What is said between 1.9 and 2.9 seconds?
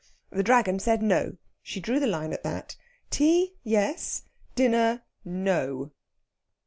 the line at that.